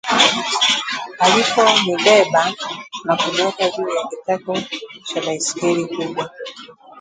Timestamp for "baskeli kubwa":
5.21-6.31